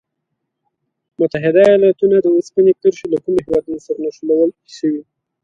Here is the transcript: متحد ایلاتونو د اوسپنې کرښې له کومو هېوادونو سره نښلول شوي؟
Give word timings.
متحد 1.19 1.55
ایلاتونو 1.65 2.17
د 2.21 2.27
اوسپنې 2.37 2.71
کرښې 2.81 3.05
له 3.13 3.17
کومو 3.23 3.39
هېوادونو 3.45 3.79
سره 3.85 3.97
نښلول 4.05 4.49
شوي؟ 4.75 5.01